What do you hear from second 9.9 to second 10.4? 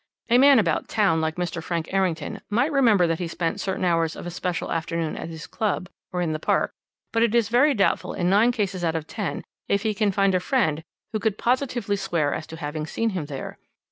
can find a